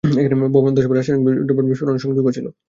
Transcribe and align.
এখানে 0.19 0.35
ভবন 0.55 0.71
ধসে 0.75 0.87
পড়েছে, 0.89 1.01
রাসায়নিক 1.11 1.45
দ্রব্যের 1.47 1.67
বিস্ফোরণ 1.69 1.89
হয়েছে, 1.91 1.93
গ্যাসের 1.95 2.13
সংযোগও 2.13 2.35
ছিল। 2.37 2.45